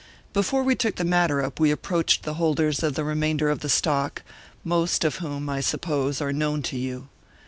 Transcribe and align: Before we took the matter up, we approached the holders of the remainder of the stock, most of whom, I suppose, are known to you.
Before 0.33 0.63
we 0.63 0.73
took 0.73 0.95
the 0.95 1.03
matter 1.05 1.43
up, 1.43 1.59
we 1.59 1.69
approached 1.69 2.23
the 2.23 2.33
holders 2.33 2.81
of 2.81 2.95
the 2.95 3.03
remainder 3.03 3.49
of 3.51 3.59
the 3.59 3.69
stock, 3.69 4.23
most 4.63 5.03
of 5.03 5.17
whom, 5.17 5.47
I 5.47 5.61
suppose, 5.61 6.19
are 6.19 6.33
known 6.33 6.63
to 6.63 6.75
you. 6.75 7.09